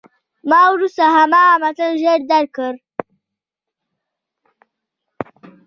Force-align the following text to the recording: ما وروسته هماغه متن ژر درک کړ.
ما 0.49 0.61
وروسته 0.73 1.03
هماغه 1.15 1.55
متن 1.61 1.91
ژر 2.01 2.19
درک 2.29 2.49
کړ. 2.55 2.73